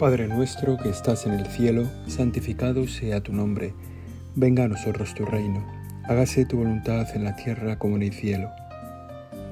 [0.00, 3.74] Padre nuestro que estás en el cielo, santificado sea tu nombre.
[4.34, 5.62] Venga a nosotros tu reino.
[6.04, 8.48] Hágase tu voluntad en la tierra como en el cielo.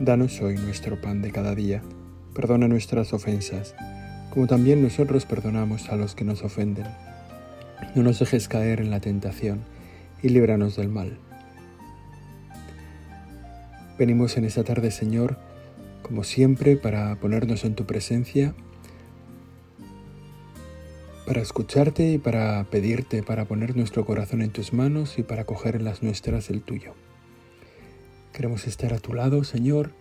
[0.01, 1.83] Danos hoy nuestro pan de cada día.
[2.35, 3.75] Perdona nuestras ofensas,
[4.31, 6.87] como también nosotros perdonamos a los que nos ofenden.
[7.95, 9.65] No nos dejes caer en la tentación
[10.23, 11.19] y líbranos del mal.
[13.99, 15.37] Venimos en esta tarde, Señor,
[16.01, 18.55] como siempre, para ponernos en tu presencia
[21.29, 25.77] para escucharte y para pedirte, para poner nuestro corazón en tus manos y para coger
[25.77, 26.95] en las nuestras el tuyo.
[28.33, 29.93] Queremos estar a tu lado, Señor,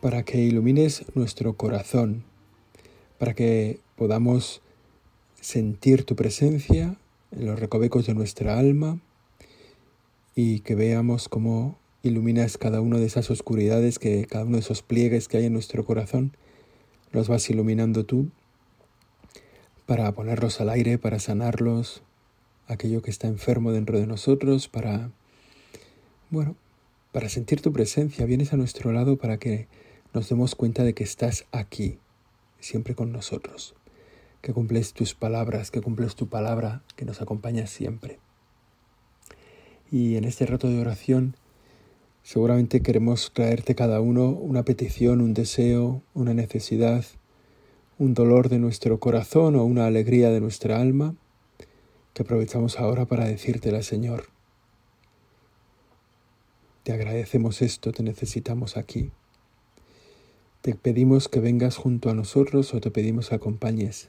[0.00, 2.24] para que ilumines nuestro corazón,
[3.18, 4.62] para que podamos
[5.40, 6.96] sentir tu presencia
[7.30, 8.98] en los recovecos de nuestra alma
[10.34, 14.82] y que veamos cómo iluminas cada una de esas oscuridades, que cada uno de esos
[14.82, 16.36] pliegues que hay en nuestro corazón,
[17.12, 18.32] los vas iluminando tú
[19.86, 22.02] para ponerlos al aire, para sanarlos,
[22.66, 25.10] aquello que está enfermo dentro de nosotros, para,
[26.30, 26.56] bueno,
[27.12, 28.26] para sentir tu presencia.
[28.26, 29.68] Vienes a nuestro lado para que
[30.14, 31.98] nos demos cuenta de que estás aquí,
[32.60, 33.74] siempre con nosotros,
[34.40, 38.18] que cumples tus palabras, que cumples tu palabra, que nos acompaña siempre.
[39.90, 41.36] Y en este rato de oración,
[42.22, 47.04] seguramente queremos traerte cada uno una petición, un deseo, una necesidad,
[47.98, 51.14] un dolor de nuestro corazón o una alegría de nuestra alma,
[52.14, 54.24] que aprovechamos ahora para decírtela, Señor.
[56.82, 59.12] Te agradecemos esto, te necesitamos aquí.
[60.62, 64.08] Te pedimos que vengas junto a nosotros o te pedimos que acompañes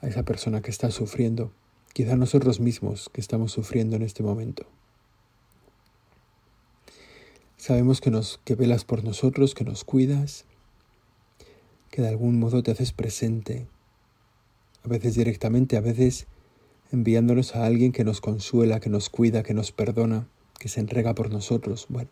[0.00, 1.52] a esa persona que está sufriendo,
[1.92, 4.66] quizá nosotros mismos que estamos sufriendo en este momento.
[7.56, 10.46] Sabemos que nos que velas por nosotros, que nos cuidas,
[11.92, 13.66] que de algún modo te haces presente,
[14.82, 16.26] a veces directamente, a veces
[16.90, 20.26] enviándonos a alguien que nos consuela, que nos cuida, que nos perdona,
[20.58, 21.84] que se entrega por nosotros.
[21.90, 22.08] Bueno,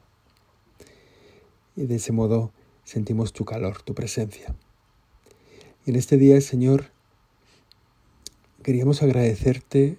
[1.77, 2.53] y de ese modo
[2.85, 4.55] sentimos tu calor, tu presencia.
[5.87, 6.93] Y en este día, Señor,
[8.63, 9.97] queríamos agradecerte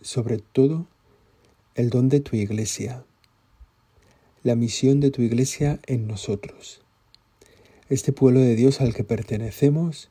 [0.00, 0.86] sobre todo
[1.74, 3.04] el don de tu iglesia,
[4.42, 6.83] la misión de tu iglesia en nosotros
[7.90, 10.10] este pueblo de Dios al que pertenecemos,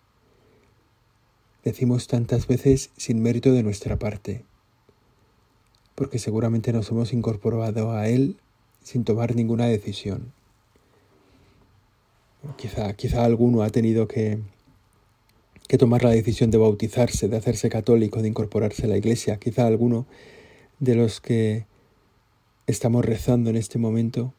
[1.64, 4.44] decimos tantas veces sin mérito de nuestra parte,
[5.96, 8.38] porque seguramente nos hemos incorporado a Él
[8.84, 10.32] sin tomar ninguna decisión.
[12.58, 14.40] Quizá, quizá alguno ha tenido que,
[15.68, 19.38] que tomar la decisión de bautizarse, de hacerse católico, de incorporarse a la iglesia.
[19.38, 20.06] Quizá alguno
[20.80, 21.66] de los que
[22.68, 24.34] estamos rezando en este momento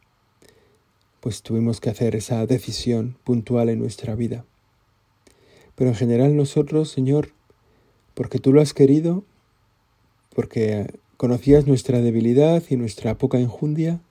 [1.25, 4.45] pues tuvimos que hacer esa decisión puntual en nuestra vida.
[5.75, 7.31] Pero en general nosotros, Señor,
[8.13, 9.25] porque tú lo has querido,
[10.35, 10.87] porque
[11.17, 14.03] conocías nuestra debilidad y nuestra poca enjundia,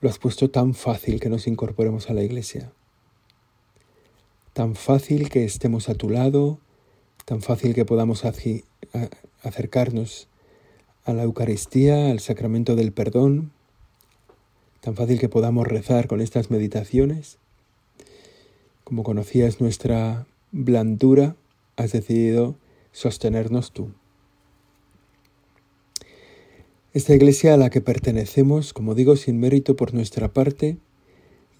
[0.00, 2.70] lo has puesto tan fácil que nos incorporemos a la iglesia.
[4.52, 6.60] Tan fácil que estemos a tu lado,
[7.24, 8.24] tan fácil que podamos
[9.42, 10.28] acercarnos
[11.04, 13.50] a la Eucaristía, al sacramento del perdón,
[14.80, 17.38] tan fácil que podamos rezar con estas meditaciones.
[18.84, 21.36] Como conocías nuestra blandura,
[21.76, 22.56] has decidido
[22.92, 23.90] sostenernos tú.
[26.94, 30.78] Esta iglesia a la que pertenecemos, como digo, sin mérito por nuestra parte,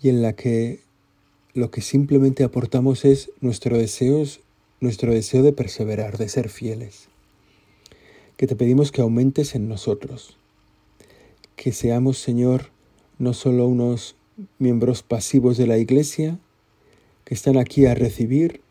[0.00, 0.80] y en la que
[1.54, 4.24] lo que simplemente aportamos es nuestro deseo,
[4.80, 7.08] nuestro deseo de perseverar, de ser fieles.
[8.36, 10.36] Que te pedimos que aumentes en nosotros,
[11.56, 12.70] que seamos, Señor,
[13.18, 14.16] no solo unos
[14.58, 16.38] miembros pasivos de la Iglesia
[17.24, 18.62] que están aquí a recibir,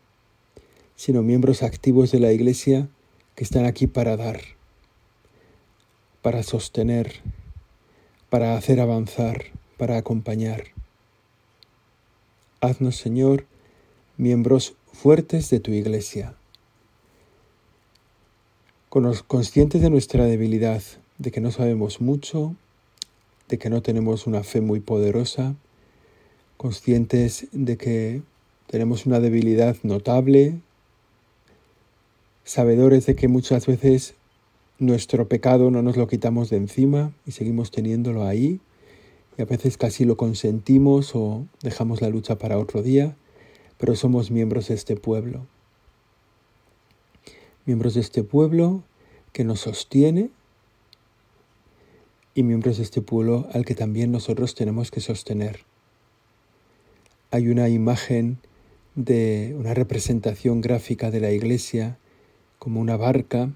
[0.96, 2.88] sino miembros activos de la Iglesia
[3.34, 4.40] que están aquí para dar,
[6.22, 7.20] para sostener,
[8.30, 9.44] para hacer avanzar,
[9.76, 10.64] para acompañar.
[12.60, 13.46] Haznos, Señor,
[14.16, 16.34] miembros fuertes de tu Iglesia,
[19.28, 20.82] conscientes de nuestra debilidad,
[21.18, 22.56] de que no sabemos mucho,
[23.48, 25.54] de que no tenemos una fe muy poderosa,
[26.56, 28.22] conscientes de que
[28.66, 30.60] tenemos una debilidad notable,
[32.44, 34.14] sabedores de que muchas veces
[34.78, 38.60] nuestro pecado no nos lo quitamos de encima y seguimos teniéndolo ahí,
[39.36, 43.16] y a veces casi lo consentimos o dejamos la lucha para otro día,
[43.78, 45.46] pero somos miembros de este pueblo.
[47.64, 48.82] Miembros de este pueblo
[49.32, 50.30] que nos sostiene
[52.38, 55.62] y miembros de este pueblo al que también nosotros tenemos que sostener.
[57.32, 58.38] Hay una imagen
[58.94, 61.98] de una representación gráfica de la iglesia
[62.60, 63.50] como una barca,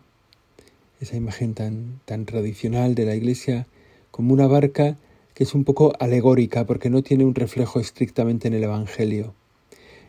[1.01, 3.69] esa imagen tan, tan tradicional de la iglesia
[4.11, 4.97] como una barca
[5.35, 9.33] que es un poco alegórica porque no tiene un reflejo estrictamente en el Evangelio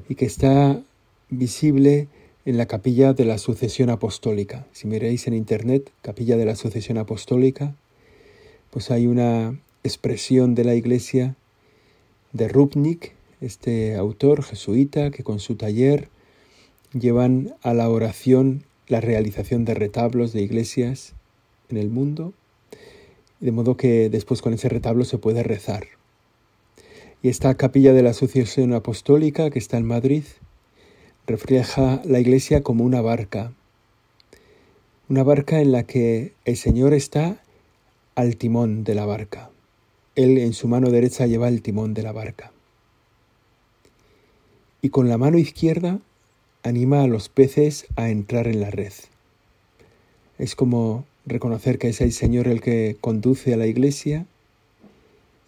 [0.10, 0.82] y que está
[1.30, 2.08] visible
[2.44, 4.66] en la capilla de la sucesión apostólica.
[4.72, 7.76] Si miráis en internet, capilla de la sucesión apostólica,
[8.74, 11.36] pues hay una expresión de la iglesia
[12.32, 16.10] de Rupnik, este autor jesuita que con su taller
[16.92, 21.14] llevan a la oración la realización de retablos de iglesias
[21.70, 22.34] en el mundo,
[23.40, 25.86] de modo que después con ese retablo se puede rezar.
[27.22, 30.24] Y esta capilla de la Asociación Apostólica que está en Madrid
[31.28, 33.54] refleja la iglesia como una barca,
[35.10, 37.43] una barca en la que el Señor está
[38.16, 39.50] al timón de la barca.
[40.16, 42.52] Él en su mano derecha lleva el timón de la barca.
[44.82, 46.00] Y con la mano izquierda
[46.62, 48.94] anima a los peces a entrar en la red.
[50.38, 54.26] Es como reconocer que es el Señor el que conduce a la iglesia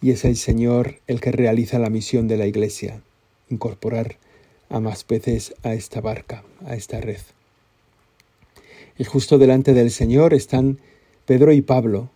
[0.00, 3.02] y es el Señor el que realiza la misión de la iglesia,
[3.48, 4.16] incorporar
[4.68, 7.20] a más peces a esta barca, a esta red.
[8.98, 10.78] Y justo delante del Señor están
[11.26, 12.10] Pedro y Pablo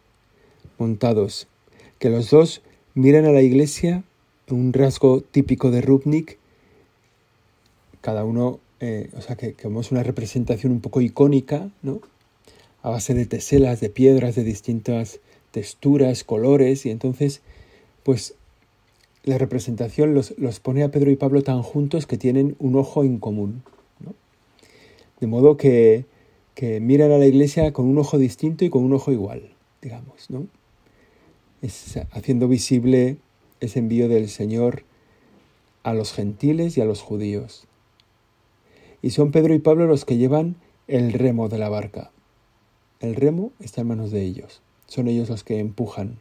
[1.98, 2.62] que los dos
[2.94, 4.04] miran a la iglesia,
[4.48, 6.38] un rasgo típico de Rubnik,
[8.00, 12.00] cada uno eh, o sea, que, como es una representación un poco icónica, ¿no?
[12.82, 17.42] A base de teselas, de piedras de distintas texturas, colores, y entonces,
[18.02, 18.34] pues
[19.22, 23.18] la representación los, pone a Pedro y Pablo tan juntos que tienen un ojo en
[23.18, 23.62] común.
[24.00, 24.14] ¿no?
[25.20, 26.06] De modo que,
[26.54, 30.30] que, miran a la iglesia con un ojo distinto y con un ojo igual, digamos,
[30.30, 30.46] ¿no?
[32.12, 33.18] Haciendo visible
[33.60, 34.84] ese envío del Señor
[35.82, 37.66] a los gentiles y a los judíos
[39.02, 42.10] y son Pedro y Pablo los que llevan el remo de la barca.
[43.00, 46.18] El remo está en manos de ellos, son ellos los que empujan.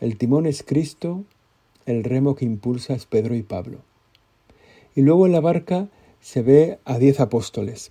[0.00, 1.24] El timón es Cristo,
[1.86, 3.78] el remo que impulsa es Pedro y Pablo.
[4.94, 5.88] Y luego en la barca
[6.20, 7.90] se ve a diez apóstoles.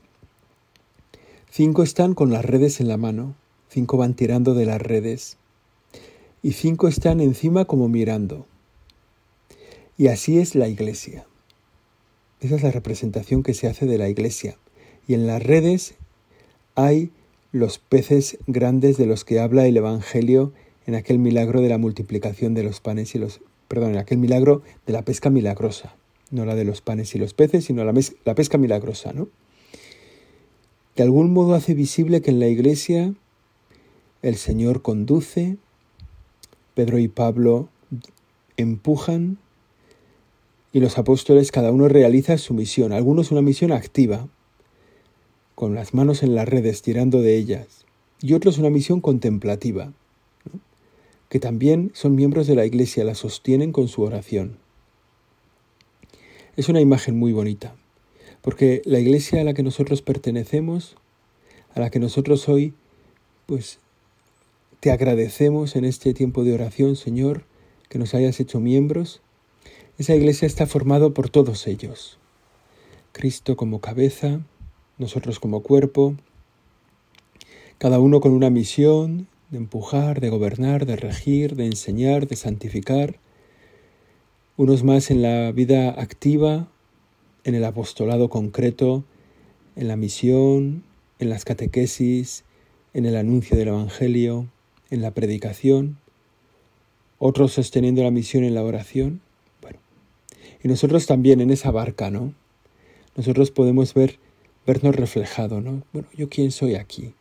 [1.50, 3.36] Cinco están con las redes en la mano,
[3.70, 5.38] cinco van tirando de las redes,
[6.42, 8.46] y cinco están encima como mirando.
[9.98, 11.26] Y así es la iglesia.
[12.40, 14.58] Esa es la representación que se hace de la iglesia.
[15.08, 15.96] Y en las redes
[16.76, 17.12] hay
[17.52, 20.54] los peces grandes de los que habla el Evangelio
[20.86, 23.42] en aquel milagro de la multiplicación de los panes y los...
[23.68, 25.96] Perdón, en aquel milagro de la pesca milagrosa.
[26.32, 29.28] No la de los panes y los peces, sino la, pesca milagrosa, ¿no?
[30.96, 33.14] De algún modo hace visible que en la iglesia
[34.22, 35.58] el Señor conduce,
[36.80, 37.68] Pedro y Pablo
[38.56, 39.38] empujan,
[40.72, 44.30] y los apóstoles cada uno realiza su misión, algunos una misión activa,
[45.56, 47.86] con las manos en las redes tirando de ellas,
[48.22, 49.92] y otros una misión contemplativa,
[51.28, 54.58] que también son miembros de la iglesia, la sostienen con su oración.
[56.56, 57.76] Es una imagen muy bonita,
[58.40, 60.96] porque la iglesia a la que nosotros pertenecemos,
[61.76, 62.74] a la que nosotros hoy,
[63.48, 63.80] pues
[64.80, 67.44] te agradecemos en este tiempo de oración, Señor,
[67.90, 69.22] que nos hayas hecho miembros,
[69.98, 72.18] esa iglesia está formada por todos ellos.
[73.12, 74.40] Cristo como cabeza,
[74.98, 76.16] nosotros como cuerpo,
[77.78, 83.20] cada uno con una misión de empujar, de gobernar, de regir, de enseñar, de santificar,
[84.56, 86.70] unos más en la vida activa,
[87.44, 89.04] en el apostolado concreto,
[89.76, 90.84] en la misión,
[91.20, 92.46] en las catequesis,
[92.94, 94.48] en el anuncio del Evangelio,
[94.92, 95.98] en la predicación,
[97.18, 99.22] otros sosteniendo la misión en la oración,
[100.64, 102.34] y nosotros también en esa barca, ¿no?
[103.16, 104.20] Nosotros podemos ver,
[104.68, 105.84] vernos reflejado, ¿no?
[105.94, 107.14] Bueno, ¿yo quién soy aquí?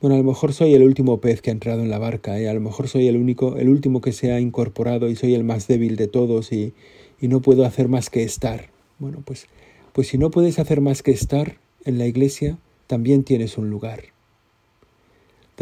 [0.00, 2.48] Bueno, a lo mejor soy el último pez que ha entrado en la barca, ¿eh?
[2.48, 5.44] a lo mejor soy el único, el último que se ha incorporado y soy el
[5.44, 6.72] más débil de todos y,
[7.20, 8.70] y no puedo hacer más que estar.
[8.98, 9.46] Bueno, pues,
[9.92, 14.11] pues si no puedes hacer más que estar en la iglesia, también tienes un lugar.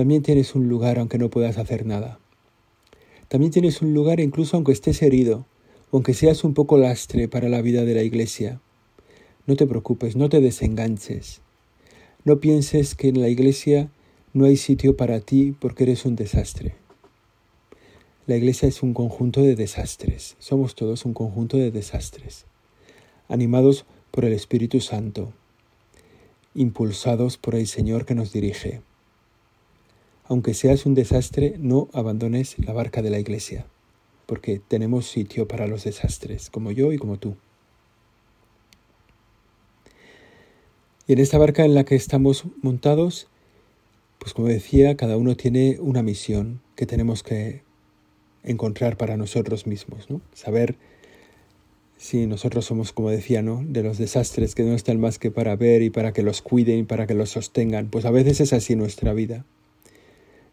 [0.00, 2.18] También tienes un lugar aunque no puedas hacer nada.
[3.28, 5.44] También tienes un lugar incluso aunque estés herido,
[5.92, 8.62] aunque seas un poco lastre para la vida de la iglesia.
[9.46, 11.42] No te preocupes, no te desenganches.
[12.24, 13.90] No pienses que en la iglesia
[14.32, 16.76] no hay sitio para ti porque eres un desastre.
[18.26, 22.46] La iglesia es un conjunto de desastres, somos todos un conjunto de desastres,
[23.28, 25.34] animados por el Espíritu Santo,
[26.54, 28.80] impulsados por el Señor que nos dirige.
[30.30, 33.66] Aunque seas un desastre, no abandones la barca de la iglesia
[34.30, 37.34] porque tenemos sitio para los desastres, como yo y como tú.
[41.08, 43.26] Y en esta barca en la que estamos montados,
[44.20, 47.64] pues como decía, cada uno tiene una misión que tenemos que
[48.44, 50.20] encontrar para nosotros mismos, ¿no?
[50.32, 50.76] Saber
[51.96, 53.64] si nosotros somos, como decía, ¿no?
[53.66, 56.78] De los desastres que no están más que para ver y para que los cuiden
[56.78, 57.90] y para que los sostengan.
[57.90, 59.44] Pues a veces es así nuestra vida.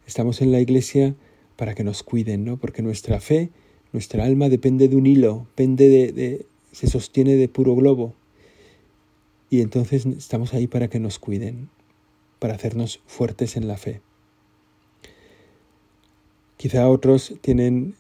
[0.08, 1.16] Estamos en la iglesia
[1.58, 2.58] para que nos cuiden, ¿no?
[2.58, 3.52] Porque nuestra fe,
[3.92, 8.16] nuestra alma depende de un hilo, depende de, se sostiene de puro globo.
[9.50, 11.70] Y entonces estamos ahí para que nos cuiden,
[12.40, 14.02] para hacernos fuertes en la fe.
[16.56, 17.96] Quizá otros tienen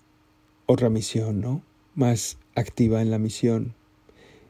[0.65, 1.61] otra misión, ¿no?
[1.93, 3.75] Más activa en la misión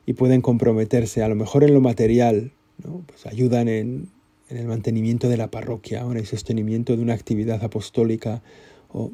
[0.05, 2.51] y pueden comprometerse, a lo mejor en lo material,
[2.83, 3.03] ¿no?
[3.07, 4.09] Pues ayudan en,
[4.49, 8.41] en, el mantenimiento de la parroquia o en el sostenimiento de una actividad apostólica
[8.89, 9.11] o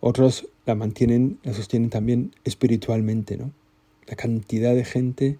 [0.00, 3.52] otros la mantienen, la sostienen también espiritualmente, ¿no?
[4.06, 5.38] La cantidad de gente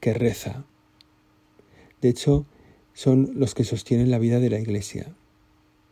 [0.00, 0.64] que reza.
[2.02, 2.44] De hecho,
[2.92, 5.14] son los que sostienen la vida de la iglesia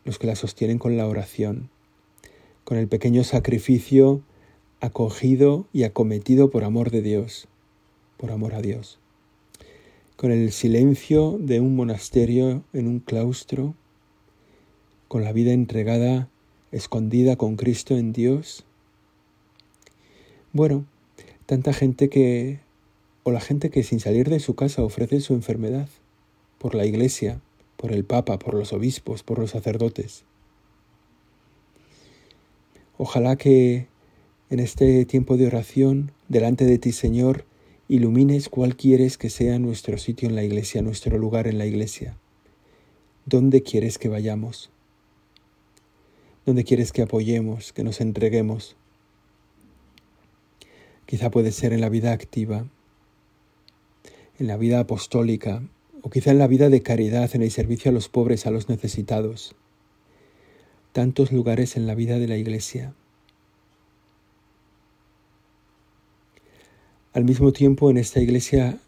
[0.04, 1.70] los que la sostienen con la oración,
[2.64, 4.22] con el pequeño sacrificio
[4.80, 7.46] acogido y acometido por amor de Dios,
[8.16, 8.98] por amor a Dios,
[10.22, 13.74] con el silencio de un monasterio en un claustro,
[15.08, 16.28] con la vida entregada,
[16.70, 18.64] escondida con Cristo en Dios.
[20.52, 20.86] Bueno,
[21.46, 22.60] tanta gente que,
[23.24, 25.88] o la gente que sin salir de su casa ofrece su enfermedad
[26.58, 27.40] por la iglesia,
[27.76, 30.22] por el Papa, por los obispos, por los sacerdotes.
[32.96, 33.88] Ojalá que
[34.50, 37.44] en este tiempo de oración, delante de ti, Señor,
[37.92, 42.16] ilumines cuál quieres que sea nuestro sitio en la iglesia, nuestro lugar en la iglesia.
[43.26, 44.70] ¿Dónde quieres que vayamos?
[46.46, 48.76] ¿Dónde quieres que apoyemos, que nos entreguemos?
[51.04, 52.64] Quizá puede ser en la vida activa,
[54.38, 55.62] en la vida apostólica,
[56.00, 58.70] o quizá en la vida de caridad, en el servicio a los pobres, a los
[58.70, 59.54] necesitados.
[60.92, 62.94] Tantos lugares en la vida de la Iglesia.
[67.14, 68.78] Al mismo tiempo, en esta Iglesia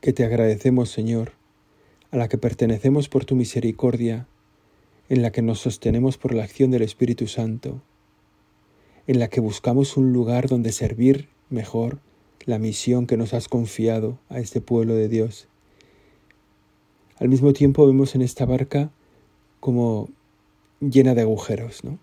[0.00, 1.32] que te agradecemos, Señor,
[2.10, 4.26] a la que pertenecemos por tu misericordia,
[5.10, 7.82] en la que nos sostenemos por la acción del Espíritu Santo,
[9.06, 11.98] en la que buscamos un lugar donde servir mejor
[12.46, 15.46] la misión que nos has confiado a este pueblo de Dios.
[17.18, 18.90] Al mismo tiempo vemos en esta barca
[19.60, 20.08] como
[20.80, 21.98] llena de agujeros, ¿no?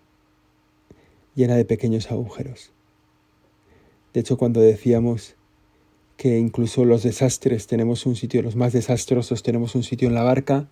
[1.34, 2.70] Llena de pequeños agujeros.
[4.14, 5.36] De hecho, cuando decíamos
[6.16, 10.24] que incluso los desastres tenemos un sitio, los más desastrosos tenemos un sitio en la
[10.24, 10.68] barca,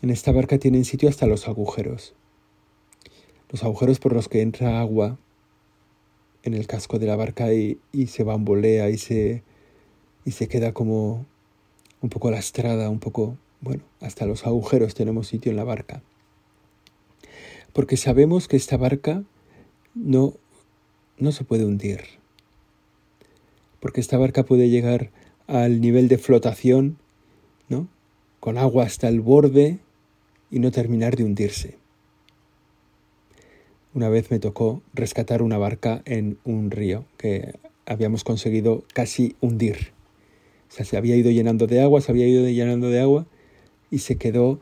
[0.00, 2.14] en esta barca tienen sitio hasta los agujeros.
[3.50, 5.18] Los agujeros por los que entra agua
[6.42, 9.42] en el casco de la barca y, se bambolea y se,
[10.24, 11.26] y se queda como
[12.00, 16.02] un poco lastrada, un poco bueno, hasta los agujeros tenemos sitio en la barca.
[17.72, 19.24] Porque sabemos que esta barca
[19.94, 20.34] no,
[21.18, 22.23] no se puede hundir.
[23.84, 25.10] Porque esta barca puede llegar
[25.46, 26.96] al nivel de flotación,
[27.68, 27.86] ¿no?
[28.40, 29.78] Con agua hasta el borde
[30.50, 31.76] y no terminar de hundirse.
[33.92, 39.92] Una vez me tocó rescatar una barca en un río que habíamos conseguido casi hundir.
[40.70, 43.26] O sea, se había ido llenando de agua, se había ido llenando de agua
[43.90, 44.60] y se quedó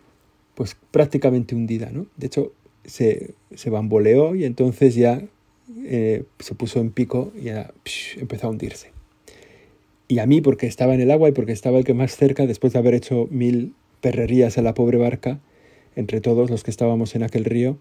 [0.57, 2.07] pues prácticamente hundida, ¿no?
[2.17, 2.51] De hecho,
[2.85, 5.23] se, se bamboleó y entonces ya
[5.85, 7.73] eh, se puso en pico y ya
[8.17, 8.91] empezó a hundirse.
[10.13, 12.47] Y a mí, porque estaba en el agua y porque estaba el que más cerca,
[12.47, 15.41] después de haber hecho mil perrerías a la pobre barca,
[15.97, 17.79] entre todos los que estábamos en aquel río,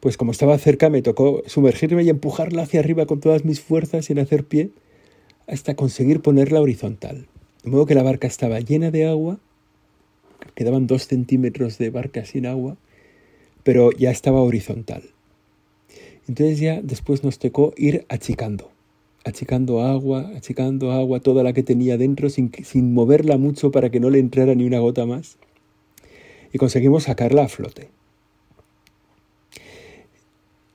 [0.00, 4.06] pues como estaba cerca me tocó sumergirme y empujarla hacia arriba con todas mis fuerzas
[4.06, 4.70] sin hacer pie
[5.46, 7.28] hasta conseguir ponerla horizontal.
[7.62, 9.38] De modo que la barca estaba llena de agua
[10.56, 12.76] quedaban dos centímetros de barca sin agua,
[13.62, 15.04] pero ya estaba horizontal.
[16.26, 18.73] Entonces ya después nos tocó ir achicando,
[19.24, 24.00] achicando agua, achicando agua, toda la que tenía dentro, sin, sin moverla mucho para que
[24.00, 25.38] no le entrara ni una gota más.
[26.52, 27.88] Y conseguimos sacarla a flote.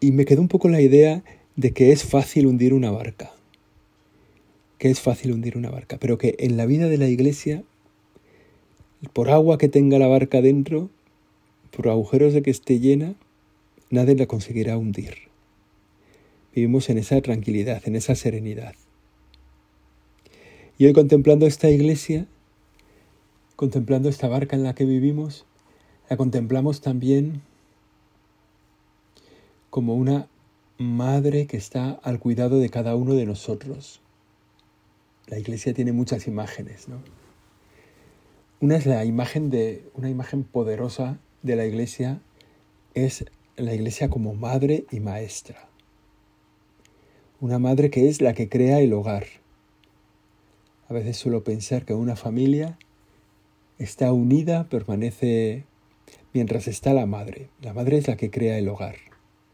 [0.02, 1.24] Y me quedó un poco la idea
[1.56, 3.32] de que es fácil hundir una barca,
[4.78, 7.64] que es fácil hundir una barca, pero que en la vida de la iglesia
[9.14, 10.90] por agua que tenga la barca dentro,
[11.72, 13.16] por agujeros de que esté llena,
[13.90, 15.29] nadie la conseguirá hundir.
[16.54, 18.76] Vivimos en esa tranquilidad, en esa serenidad.
[20.78, 22.26] Y hoy contemplando esta iglesia,
[23.56, 25.46] contemplando esta barca en la que vivimos,
[26.10, 27.42] la contemplamos también
[29.70, 30.28] como una
[30.78, 34.02] madre que está al cuidado de cada uno de nosotros.
[35.28, 36.98] La iglesia tiene muchas imágenes, ¿no?
[38.62, 42.22] Una es la imagen de una imagen poderosa de la iglesia
[42.94, 43.26] es
[43.56, 45.69] la iglesia como madre y maestra.
[47.42, 49.26] Una madre que es la que crea el hogar.
[50.90, 52.78] A veces suelo pensar que una familia
[53.78, 55.64] está unida, permanece
[56.34, 57.48] mientras está la madre.
[57.62, 58.98] La madre es la que crea el hogar,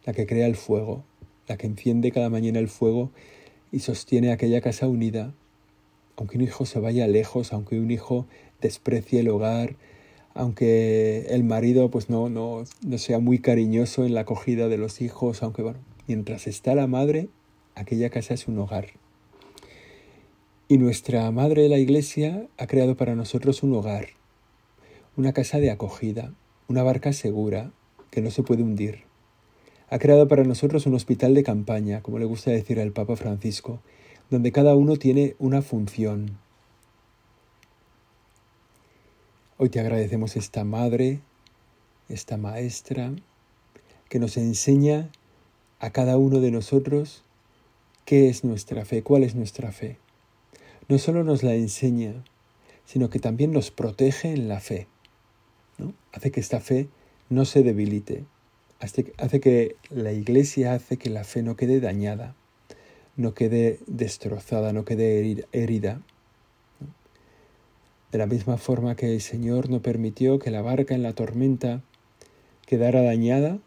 [0.04, 1.04] la que crea el fuego,
[1.48, 3.12] la que enciende cada mañana el fuego
[3.72, 5.36] y sostiene aquella casa unida.
[6.16, 8.26] Aunque un hijo se vaya lejos, aunque un hijo
[8.62, 9.76] desprecie el hogar,
[10.34, 15.02] aunque el marido pues no, no, no sea muy cariñoso en la acogida de los
[15.02, 15.78] hijos, aunque bueno,
[16.08, 17.30] mientras está la madre,
[17.76, 18.88] aquella casa es un hogar.
[20.68, 24.08] Y nuestra Madre la Iglesia ha creado para nosotros un hogar,
[25.16, 26.34] una casa de acogida,
[26.68, 27.72] una barca segura
[28.10, 29.04] que no se puede hundir.
[29.90, 33.80] Ha creado para nosotros un hospital de campaña, como le gusta decir al Papa Francisco,
[34.32, 36.40] donde cada uno tiene una función.
[39.58, 41.20] Hoy te agradecemos esta Madre,
[42.10, 43.14] esta Maestra,
[44.10, 45.10] que nos enseña
[45.80, 47.25] a cada uno de nosotros
[48.06, 49.98] qué es nuestra fe, cuál es nuestra fe.
[50.88, 52.24] No solo nos la enseña,
[52.86, 54.88] sino que también nos protege en la fe.
[55.78, 55.94] ¿no?
[56.14, 56.88] Hace que esta fe
[57.30, 58.26] no se debilite,
[58.80, 62.36] hace, que la iglesia hace que la fe no quede dañada,
[63.16, 66.02] no quede destrozada, no quede herida.
[68.12, 71.82] De la misma forma que el Señor no permitió que la barca en la tormenta
[72.66, 73.60] quedara dañada,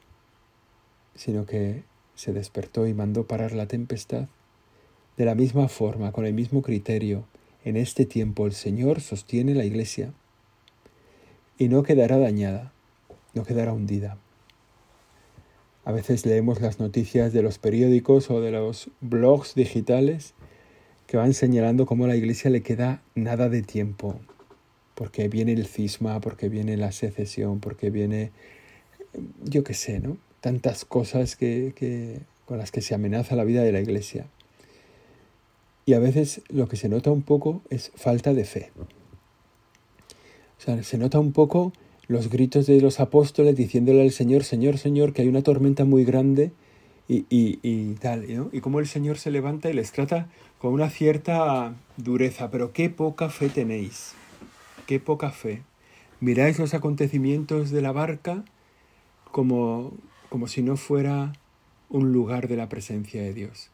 [1.14, 1.82] sino que
[2.18, 4.26] se despertó y mandó parar la tempestad.
[5.16, 7.22] De la misma forma, con el mismo criterio,
[7.64, 10.12] en este tiempo el Señor sostiene la iglesia
[11.58, 12.72] y no quedará dañada,
[13.34, 14.18] no quedará hundida.
[15.84, 20.34] A veces leemos las noticias de los periódicos o de los blogs digitales
[21.06, 24.18] que van señalando cómo a la iglesia le queda nada de tiempo,
[24.96, 28.32] porque viene el cisma, porque viene la secesión, porque viene,
[29.44, 30.16] yo qué sé, ¿no?
[30.40, 34.26] Tantas cosas que, con las que se amenaza la vida de la iglesia.
[35.86, 38.70] Y a veces lo que se nota un poco es falta de fe.
[40.58, 41.72] O sea, se nota un poco
[42.08, 46.04] los gritos de los apóstoles diciéndole al Señor, Señor, Señor, que hay una tormenta muy
[46.04, 46.52] grande
[47.06, 48.50] y, y, y tal, ¿no?
[48.52, 52.90] Y cómo el Señor se levanta y les trata con una cierta dureza, pero qué
[52.90, 54.14] poca fe tenéis,
[54.86, 55.62] qué poca fe.
[56.20, 58.44] Miráis los acontecimientos de la barca
[59.30, 59.92] como,
[60.28, 61.32] como si no fuera
[61.88, 63.70] un lugar de la presencia de Dios,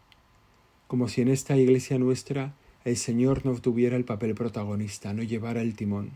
[0.86, 5.62] como si en esta iglesia nuestra el Señor no tuviera el papel protagonista, no llevara
[5.62, 6.12] el timón,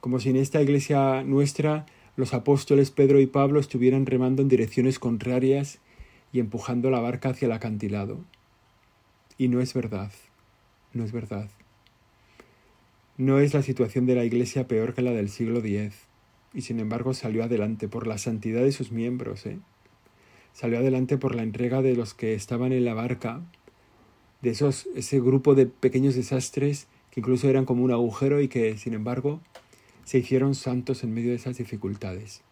[0.00, 4.98] como si en esta iglesia nuestra los apóstoles Pedro y Pablo estuvieran remando en direcciones
[4.98, 5.78] contrarias
[6.32, 8.18] y empujando la barca hacia el acantilado.
[9.38, 10.10] Y no es verdad,
[10.92, 11.48] no es verdad.
[13.16, 16.09] No es la situación de la iglesia peor que la del siglo X
[16.52, 19.46] y sin embargo salió adelante por la santidad de sus miembros.
[19.46, 19.58] ¿eh?
[20.52, 23.42] Salió adelante por la entrega de los que estaban en la barca,
[24.42, 28.76] de esos, ese grupo de pequeños desastres que incluso eran como un agujero y que
[28.78, 29.40] sin embargo
[30.04, 32.42] se hicieron santos en medio de esas dificultades.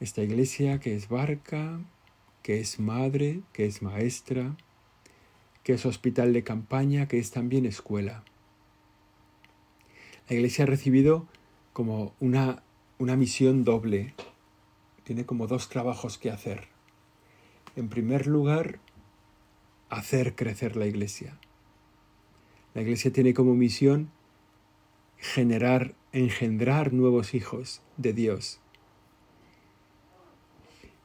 [0.00, 1.80] Esta iglesia que es barca,
[2.42, 4.56] que es madre, que es maestra,
[5.62, 8.24] que es hospital de campaña, que es también escuela.
[10.28, 11.26] La iglesia ha recibido
[11.78, 12.64] como una,
[12.98, 14.12] una misión doble.
[15.04, 16.66] Tiene como dos trabajos que hacer.
[17.76, 18.80] En primer lugar,
[19.88, 21.38] hacer crecer la iglesia.
[22.74, 24.10] La iglesia tiene como misión
[25.18, 28.58] generar, engendrar nuevos hijos de Dios.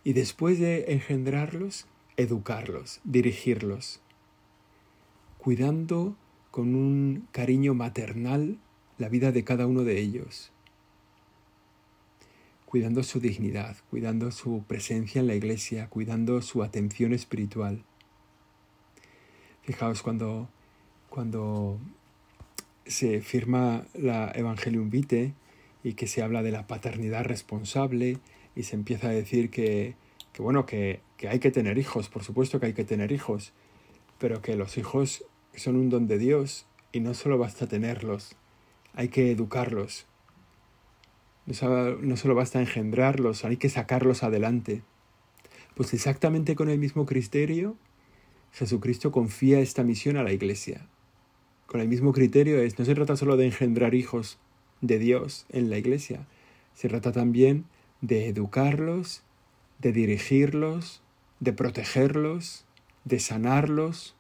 [0.04, 1.86] Y después de engendrarlos,
[2.18, 4.02] educarlos, dirigirlos,
[5.38, 6.16] cuidando
[6.50, 8.58] con un cariño maternal
[8.98, 10.52] la vida de cada uno de ellos
[12.74, 17.84] cuidando su dignidad, cuidando su presencia en la iglesia, cuidando su atención espiritual.
[19.62, 20.50] Fijaos cuando,
[21.08, 21.78] cuando
[22.88, 25.36] se firma la Evangelium Vitae
[25.84, 28.18] y que se habla de la paternidad responsable
[28.56, 29.94] y se empieza a decir que,
[30.34, 33.54] que bueno, que, que hay que tener hijos, por supuesto que hay que tener hijos,
[34.18, 38.36] pero que los hijos son un don de Dios y no solo basta tenerlos,
[38.96, 40.08] hay que educarlos,
[41.46, 44.82] no solo basta engendrarlos, hay que sacarlos adelante.
[45.76, 47.76] Pues exactamente con el mismo criterio,
[48.54, 50.88] Jesucristo confía esta misión a la iglesia.
[51.66, 54.38] Con el mismo criterio es, no se trata solo de engendrar hijos
[54.82, 56.28] de Dios en la iglesia,
[56.76, 57.66] se trata también
[58.02, 59.24] de educarlos,
[59.80, 61.02] de dirigirlos,
[61.40, 62.66] de protegerlos,
[63.06, 64.16] de sanarlos,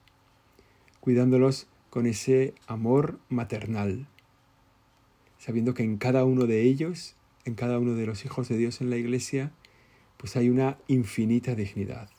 [1.00, 4.08] cuidándolos con ese amor maternal,
[5.44, 8.80] sabiendo que en cada uno de ellos, en cada uno de los hijos de Dios
[8.80, 9.52] en la iglesia,
[10.16, 12.10] pues hay una infinita dignidad.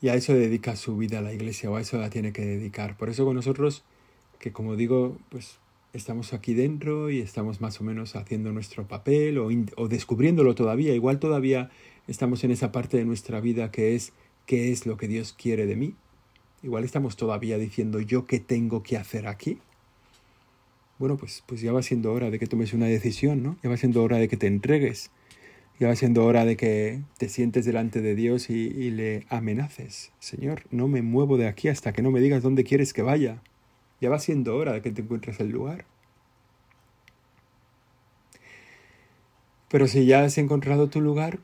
[0.00, 2.96] Y a eso dedica su vida la iglesia, o a eso la tiene que dedicar.
[2.96, 3.84] Por eso con nosotros,
[4.38, 5.58] que como digo, pues
[5.92, 10.94] estamos aquí dentro y estamos más o menos haciendo nuestro papel o, o descubriéndolo todavía.
[10.94, 11.68] Igual todavía
[12.06, 14.14] estamos en esa parte de nuestra vida que es
[14.46, 15.94] qué es lo que Dios quiere de mí.
[16.62, 19.58] Igual estamos todavía diciendo yo qué tengo que hacer aquí.
[20.98, 23.58] Bueno, pues, pues ya va siendo hora de que tomes una decisión, ¿no?
[23.62, 25.10] Ya va siendo hora de que te entregues.
[25.78, 30.12] Ya va siendo hora de que te sientes delante de Dios y, le amenaces.
[30.20, 33.42] Señor, no me muevo de aquí hasta que no me digas dónde quieres que vaya.
[34.00, 35.84] Ya va siendo hora de que te encuentres el lugar.
[39.68, 41.40] Pero si ya has encontrado tu lugar,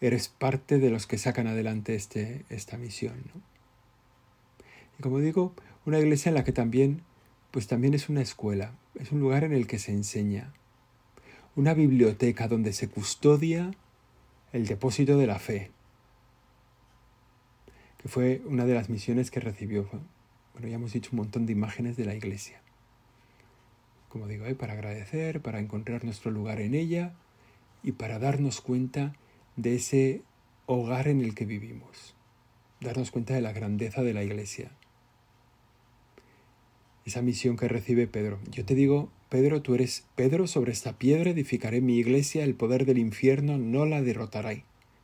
[0.00, 3.16] eres parte de los que sacan adelante este, esta misión.
[3.34, 3.42] ¿no?
[4.98, 5.52] Y como digo,
[5.84, 7.02] una iglesia en la que también,
[7.50, 10.52] pues también es una escuela, es un lugar en el que se enseña,
[11.56, 13.72] una biblioteca donde se custodia
[14.52, 15.70] el depósito de la fe,
[17.98, 19.88] que fue una de las misiones que recibió.
[20.52, 22.60] Bueno, ya hemos dicho un montón de imágenes de la iglesia.
[24.08, 24.54] Como digo, ¿eh?
[24.54, 27.14] para agradecer, para encontrar nuestro lugar en ella
[27.82, 29.14] y para darnos cuenta
[29.56, 30.22] de ese
[30.66, 32.14] hogar en el que vivimos,
[32.80, 34.70] darnos cuenta de la grandeza de la iglesia.
[37.04, 38.38] Esa misión que recibe Pedro.
[38.50, 42.86] Yo te digo, Pedro, tú eres Pedro, sobre esta piedra edificaré mi iglesia, el poder
[42.86, 44.54] del infierno no la derrotará,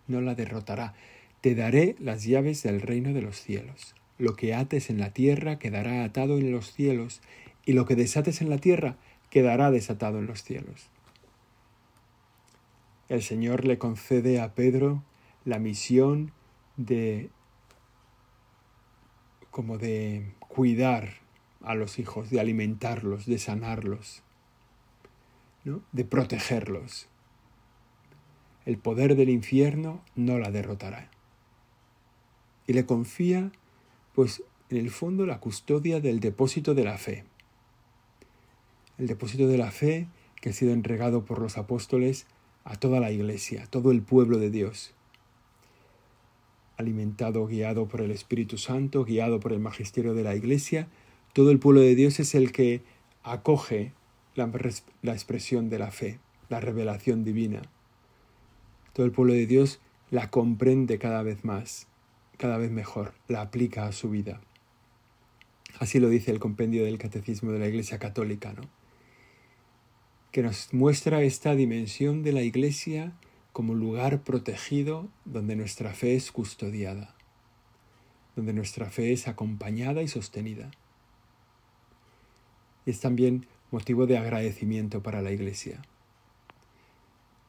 [0.07, 0.95] no la derrotará.
[1.41, 3.95] Te daré las llaves del reino de los cielos.
[4.19, 7.21] Lo que ates en la tierra quedará atado en los cielos,
[7.65, 8.97] y lo que desates en la tierra
[9.31, 10.91] quedará desatado en los cielos
[13.11, 15.03] el Señor le concede a Pedro
[15.45, 16.33] la misión
[16.77, 17.29] de
[19.51, 21.15] como de cuidar
[21.63, 24.23] a los hijos, de alimentarlos, de sanarlos,
[25.93, 27.09] de protegerlos.
[28.65, 31.11] El poder del infierno no la derrotará.
[32.67, 33.53] Y le confía,
[34.15, 37.25] pues, en el fondo la custodia del depósito de la fe.
[38.99, 40.09] El depósito de la fe
[40.41, 42.27] que ha sido entregado por los apóstoles
[42.65, 44.95] a toda la iglesia, a todo el pueblo de Dios,
[46.77, 50.89] alimentado, guiado por el Espíritu Santo, guiado por el magisterio de la iglesia,
[51.33, 52.83] todo el pueblo de Dios es el que
[53.23, 53.93] acoge
[54.35, 54.51] la,
[55.13, 57.63] expresión de la fe, la revelación divina.
[58.93, 61.87] Todo el pueblo de Dios la comprende cada vez más,
[62.37, 64.41] cada vez mejor, la aplica a su vida.
[65.79, 68.63] Así lo dice el compendio del Catecismo de la Iglesia Católica, ¿no?
[70.33, 73.13] que nos muestra esta dimensión de la Iglesia
[73.53, 77.17] como lugar protegido donde nuestra fe es custodiada,
[78.37, 80.71] donde nuestra fe es acompañada y sostenida.
[82.91, 85.81] Es también motivo de agradecimiento para la Iglesia.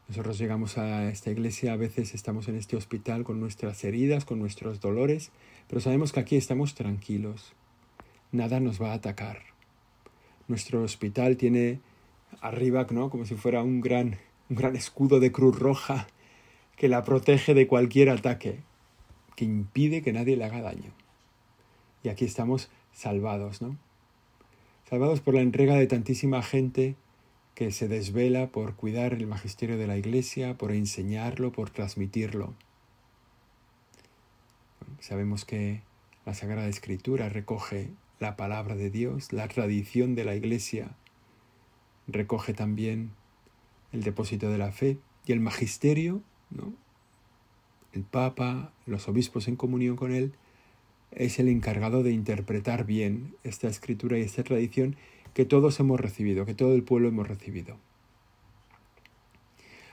[0.08, 4.38] Nosotros llegamos a esta iglesia, a veces estamos en este hospital con nuestras heridas, con
[4.38, 5.32] nuestros dolores,
[5.68, 7.54] pero sabemos que aquí estamos tranquilos.
[8.32, 9.40] Nada nos va a atacar.
[10.48, 11.80] Nuestro hospital tiene
[12.40, 13.10] arriba, ¿no?
[13.10, 16.06] Como si fuera un gran, un gran escudo de cruz roja
[16.76, 18.60] que la protege de cualquier ataque,
[19.36, 20.92] que impide que nadie le haga daño.
[22.04, 23.76] Y aquí estamos salvados, ¿no?
[24.92, 26.98] Salvados por la entrega de tantísima gente
[27.56, 32.54] que se desvela por cuidar el magisterio de la Iglesia, por enseñarlo, por transmitirlo.
[35.00, 35.82] Sabemos que
[36.26, 40.94] la Sagrada Escritura recoge la palabra de Dios, la tradición de la Iglesia,
[42.08, 43.12] recoge también
[43.94, 46.74] el depósito de la fe y el magisterio, ¿no?
[47.94, 50.34] el Papa, los obispos en comunión con él,
[51.12, 54.96] es el encargado de interpretar bien esta escritura y esta tradición
[55.34, 57.78] que todos hemos recibido, que todo el pueblo hemos recibido.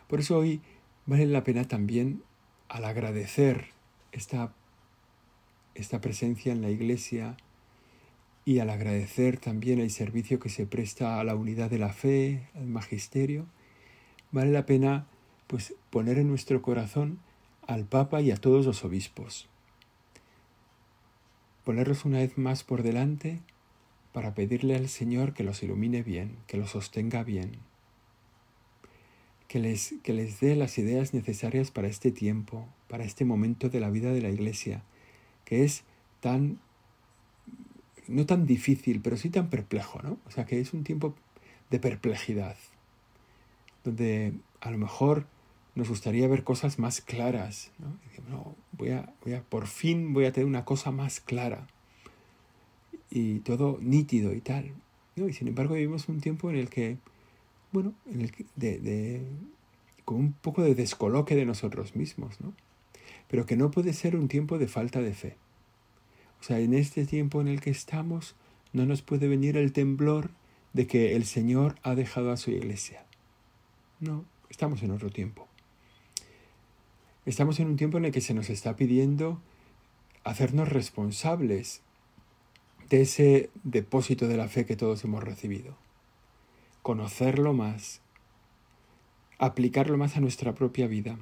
[0.09, 0.61] Por eso hoy
[1.07, 2.23] vale la pena también
[2.69, 3.67] al agradecer
[4.13, 4.53] esta,
[5.75, 7.37] esta presencia en la iglesia,
[8.49, 12.49] y al agradecer también el servicio que se presta a la unidad de la fe,
[12.55, 13.45] al magisterio,
[14.33, 15.07] vale la pena
[15.47, 17.19] pues poner en nuestro corazón
[17.67, 19.51] al Papa y a todos los obispos.
[21.69, 23.41] Ponerlos una vez más por delante
[24.15, 27.59] para pedirle al Señor que los ilumine bien, que los sostenga bien,
[29.49, 33.81] que les, que les dé las ideas necesarias para este tiempo, para este momento de
[33.81, 34.83] la vida de la Iglesia,
[35.45, 35.85] que es
[36.21, 36.59] tan
[38.07, 40.19] no tan difícil, pero sí tan perplejo, ¿no?
[40.27, 41.15] O sea, que es un tiempo
[41.69, 42.57] de perplejidad,
[43.85, 45.27] donde a lo mejor
[45.79, 47.71] nos gustaría ver cosas más claras,
[48.29, 48.57] ¿no?
[48.73, 51.69] voy, a, voy a, por fin voy a tener una cosa más clara
[53.11, 54.73] y todo nítido y tal.
[55.15, 56.99] Y sin embargo vivimos un tiempo en el que,
[57.71, 59.23] bueno, en el que de,
[60.05, 62.55] con un poco de descoloque de nosotros mismos, ¿no?
[63.29, 65.37] Pero que no puede ser un tiempo de falta de fe.
[66.41, 68.35] O sea, en este tiempo en el que estamos,
[68.73, 70.31] no nos puede venir el temblor
[70.73, 73.05] de que el Señor ha dejado a su iglesia.
[74.01, 75.48] No, estamos en otro tiempo.
[77.29, 79.39] Estamos en un tiempo en el que se nos está pidiendo
[80.25, 81.83] hacernos responsables
[82.89, 85.77] de ese depósito de la fe que todos hemos recibido.
[86.81, 88.01] Conocerlo más,
[89.39, 91.19] aplicarlo más a nuestra propia vida,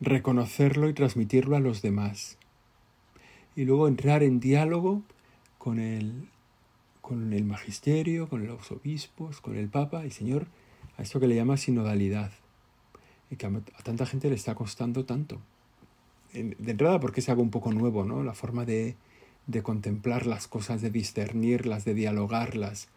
[0.00, 2.38] reconocerlo y transmitirlo a los demás.
[3.54, 5.02] Y luego entrar en diálogo
[5.58, 6.28] con el,
[7.02, 10.48] con el magisterio, con los obispos, con el Papa y Señor,
[10.98, 12.32] a esto que le llama sinodalidad,
[13.32, 13.50] y que a,
[13.82, 15.40] tanta gente le está costando tanto.
[16.34, 18.22] De entrada porque es algo un poco nuevo, ¿no?
[18.22, 18.94] La forma de,
[19.46, 22.88] de contemplar las cosas, de discernirlas, de dialogarlas,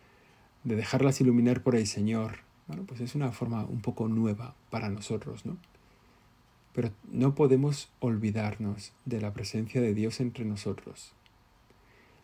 [0.66, 2.40] de dejarlas iluminar por el Señor.
[2.68, 5.56] Bueno, pues es una forma un poco nueva para nosotros, ¿no?
[6.74, 11.14] Pero no podemos olvidarnos de la presencia de Dios entre nosotros.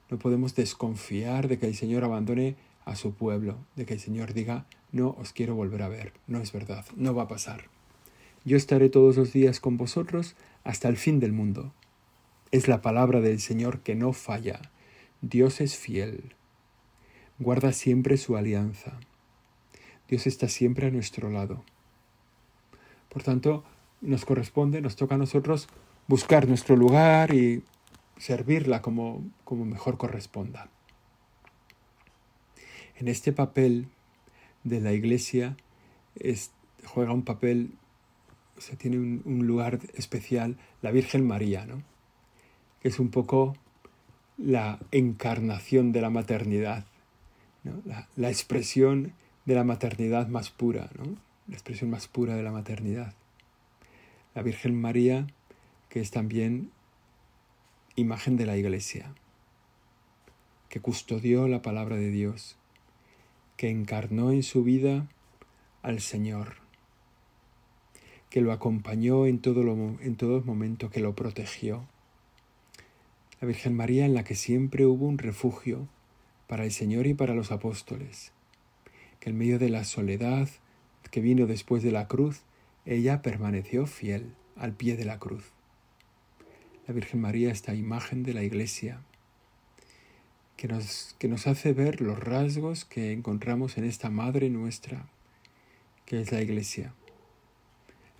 [0.10, 4.34] No podemos desconfiar de que el Señor abandone a su pueblo, de que el Señor
[4.34, 6.12] diga, no os quiero volver a ver.
[6.28, 7.70] No es verdad, no va a pasar.
[8.44, 11.74] Yo estaré todos los días con vosotros hasta el fin del mundo.
[12.52, 14.62] Es la palabra del Señor que no falla.
[15.22, 16.36] Dios es fiel.
[17.40, 19.00] Guarda siempre su alianza.
[20.08, 21.64] Dios está siempre a nuestro lado.
[23.10, 23.64] Por tanto,
[24.02, 25.68] nos corresponde, nos toca a nosotros
[26.08, 27.64] buscar nuestro lugar y
[28.18, 30.70] servirla como, como mejor corresponda.
[32.98, 33.88] En este papel
[34.64, 35.58] de la Iglesia
[36.86, 37.72] juega un papel,
[38.78, 41.84] tiene un, lugar especial la Virgen María, ¿no?
[42.82, 43.56] que es un poco
[44.38, 46.86] la encarnación de la maternidad,
[48.16, 49.14] la, expresión
[49.46, 50.90] de la maternidad más pura,
[51.48, 53.14] la expresión más pura de la maternidad.
[54.34, 55.28] La Virgen María,
[55.90, 56.72] que es también
[57.96, 59.14] imagen de la Iglesia,
[60.70, 62.58] que custodió la palabra de Dios,
[63.58, 65.08] que encarnó en su vida
[65.84, 66.61] al Señor,
[68.32, 71.86] que lo acompañó en todo, lo, en todo momento, que lo protegió.
[73.42, 75.90] La Virgen María en la que siempre hubo un refugio
[76.48, 78.32] para el Señor y para los apóstoles,
[79.20, 80.48] que en medio de la soledad
[81.12, 82.44] que vino después de la cruz,
[82.86, 85.52] ella permaneció fiel al pie de la cruz.
[86.88, 89.02] La Virgen María, esta imagen de la Iglesia,
[90.56, 95.10] que nos, que nos hace ver los rasgos que encontramos en esta Madre nuestra,
[96.06, 96.94] que es la Iglesia,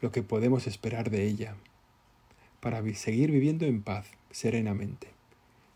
[0.02, 1.56] lo que podemos esperar de ella,
[2.60, 5.08] para seguir viviendo en paz, serenamente,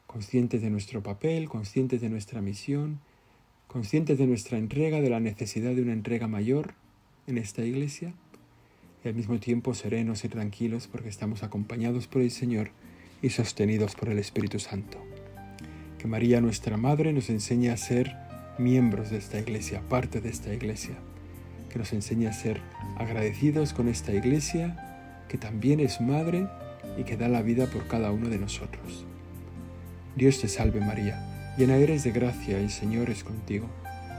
[0.07, 2.99] conscientes de nuestro papel, conscientes de nuestra misión,
[3.67, 6.73] conscientes de nuestra entrega, de la necesidad de una entrega mayor
[7.27, 8.13] en esta Iglesia,
[9.03, 12.71] y al mismo tiempo serenos y tranquilos porque estamos acompañados por el Señor
[13.21, 14.99] y sostenidos por el Espíritu Santo.
[16.07, 18.15] María nuestra Madre nos enseña a ser
[18.59, 20.95] miembros de esta iglesia, parte de esta iglesia,
[21.75, 22.61] que nos enseña a ser
[22.97, 26.47] agradecidos con esta iglesia, que también es Madre
[26.97, 29.05] y que da la vida por cada uno de nosotros.
[30.15, 33.67] Dios te salve María, llena eres de gracia, el Señor es contigo.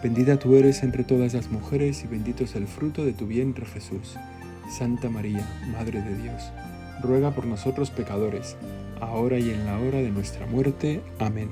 [0.03, 3.65] Bendita tú eres entre todas las mujeres y bendito es el fruto de tu vientre
[3.65, 4.17] Jesús.
[4.69, 6.53] Santa María, Madre de Dios,
[7.03, 8.59] ruega por nosotros pecadores,
[9.01, 11.01] ahora y en la hora de nuestra muerte.
[11.19, 11.49] Amén.